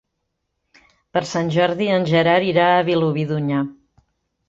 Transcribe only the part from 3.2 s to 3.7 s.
d'Onyar.